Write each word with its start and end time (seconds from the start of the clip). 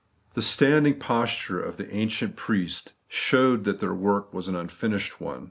The 0.33 0.41
standing 0.41 0.97
posture 0.97 1.61
of 1.61 1.77
the 1.77 1.93
ancient 1.93 2.35
priests 2.35 2.93
showed 3.07 3.65
that 3.65 3.79
their 3.81 3.93
work 3.93 4.33
was 4.33 4.47
an 4.47 4.55
unfinished 4.55 5.21
one. 5.21 5.39